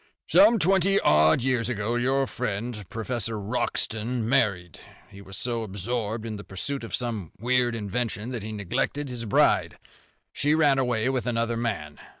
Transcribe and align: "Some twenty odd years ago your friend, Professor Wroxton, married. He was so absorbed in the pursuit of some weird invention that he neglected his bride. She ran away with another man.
"Some 0.25 0.57
twenty 0.57 0.99
odd 0.99 1.43
years 1.43 1.69
ago 1.69 1.93
your 1.93 2.25
friend, 2.25 2.89
Professor 2.89 3.39
Wroxton, 3.39 4.27
married. 4.27 4.79
He 5.11 5.21
was 5.21 5.37
so 5.37 5.61
absorbed 5.61 6.25
in 6.25 6.37
the 6.37 6.43
pursuit 6.43 6.83
of 6.83 6.95
some 6.95 7.31
weird 7.37 7.75
invention 7.75 8.29
that 8.31 8.41
he 8.41 8.51
neglected 8.51 9.09
his 9.09 9.25
bride. 9.25 9.77
She 10.33 10.55
ran 10.55 10.79
away 10.79 11.09
with 11.09 11.27
another 11.27 11.55
man. 11.55 11.99